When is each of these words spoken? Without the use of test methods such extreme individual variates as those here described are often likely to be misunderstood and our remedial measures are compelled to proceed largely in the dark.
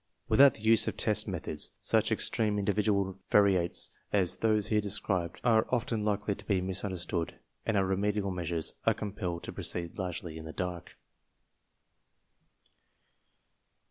Without 0.27 0.55
the 0.55 0.63
use 0.63 0.87
of 0.87 0.97
test 0.97 1.27
methods 1.27 1.73
such 1.79 2.11
extreme 2.11 2.57
individual 2.57 3.19
variates 3.29 3.91
as 4.11 4.37
those 4.37 4.65
here 4.69 4.81
described 4.81 5.39
are 5.43 5.67
often 5.69 6.03
likely 6.03 6.33
to 6.33 6.45
be 6.45 6.59
misunderstood 6.59 7.35
and 7.67 7.77
our 7.77 7.85
remedial 7.85 8.31
measures 8.31 8.73
are 8.83 8.95
compelled 8.95 9.43
to 9.43 9.53
proceed 9.53 9.99
largely 9.99 10.39
in 10.39 10.45
the 10.45 10.53
dark. 10.53 10.97